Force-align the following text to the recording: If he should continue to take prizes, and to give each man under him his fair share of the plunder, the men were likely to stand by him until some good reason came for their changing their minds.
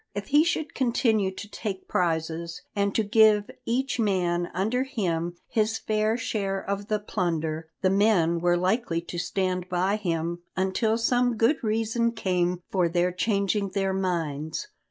If 0.15 0.29
he 0.29 0.43
should 0.43 0.73
continue 0.73 1.29
to 1.35 1.47
take 1.47 1.87
prizes, 1.87 2.63
and 2.75 2.95
to 2.95 3.03
give 3.03 3.51
each 3.67 3.99
man 3.99 4.49
under 4.51 4.81
him 4.83 5.35
his 5.47 5.77
fair 5.77 6.17
share 6.17 6.59
of 6.59 6.87
the 6.87 6.97
plunder, 6.97 7.69
the 7.83 7.91
men 7.91 8.39
were 8.39 8.57
likely 8.57 9.01
to 9.01 9.19
stand 9.19 9.69
by 9.69 9.97
him 9.97 10.39
until 10.57 10.97
some 10.97 11.37
good 11.37 11.63
reason 11.63 12.13
came 12.13 12.63
for 12.71 12.89
their 12.89 13.11
changing 13.11 13.69
their 13.75 13.93
minds. 13.93 14.69